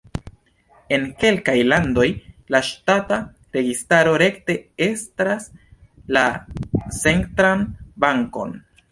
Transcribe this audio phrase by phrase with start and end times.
[0.95, 2.05] En kelkaj landoj
[2.55, 3.19] la ŝtata
[3.57, 5.45] registaro rekte estras
[6.17, 6.23] la
[7.01, 7.63] centran
[8.07, 8.57] bankon.